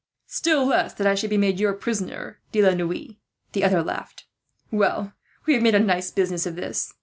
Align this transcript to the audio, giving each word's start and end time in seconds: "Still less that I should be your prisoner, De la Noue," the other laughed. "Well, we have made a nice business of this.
"Still 0.25 0.65
less 0.65 0.95
that 0.95 1.05
I 1.05 1.13
should 1.13 1.29
be 1.29 1.35
your 1.35 1.73
prisoner, 1.73 2.39
De 2.51 2.59
la 2.63 2.73
Noue," 2.73 3.17
the 3.51 3.63
other 3.63 3.83
laughed. 3.83 4.25
"Well, 4.71 5.13
we 5.45 5.53
have 5.53 5.61
made 5.61 5.75
a 5.75 5.79
nice 5.79 6.09
business 6.09 6.47
of 6.47 6.55
this. 6.55 6.95